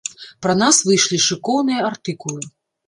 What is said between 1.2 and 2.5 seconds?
шыкоўныя артыкулы.